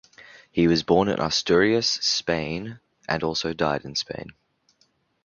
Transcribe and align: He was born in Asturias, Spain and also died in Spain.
He 0.51 0.67
was 0.67 0.81
born 0.81 1.09
in 1.09 1.19
Asturias, 1.21 1.85
Spain 1.85 2.79
and 3.07 3.21
also 3.23 3.53
died 3.53 3.85
in 3.85 3.93
Spain. 3.93 4.31